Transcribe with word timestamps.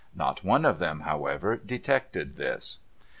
Not 0.15 0.43
one 0.43 0.65
of 0.65 0.79
them, 0.79 1.01
however, 1.01 1.55
detected 1.57 2.35
this. 2.35 2.79